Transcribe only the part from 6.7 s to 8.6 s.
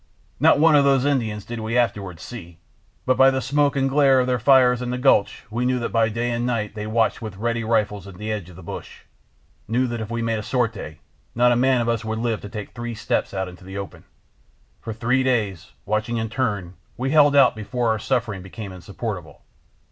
they watched with ready rifles in the edge of